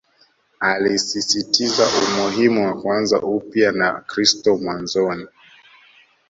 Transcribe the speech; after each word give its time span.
Alisisitiza 0.59 1.83
umuhimu 2.01 2.65
wa 2.67 2.81
kuanza 2.81 3.17
upya 3.21 3.71
na 3.71 3.91
kristo 4.07 4.57
mwanzoni 4.57 5.27